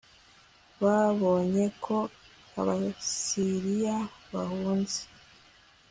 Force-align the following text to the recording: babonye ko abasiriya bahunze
babonye 0.83 1.65
ko 1.85 1.97
abasiriya 2.59 3.97
bahunze 4.33 5.01